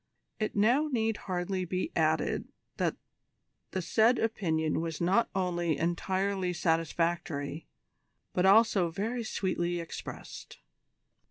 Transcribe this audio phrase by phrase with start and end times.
[0.39, 2.95] It now need hardly be added that
[3.69, 7.67] the said opinion was not only entirely satisfactory,
[8.33, 10.57] but also very sweetly expressed.